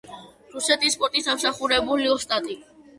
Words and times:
რუსეთის 0.55 0.97
სპორტის 0.99 1.29
დამსახურებული 1.31 2.13
ოსტატი. 2.19 2.63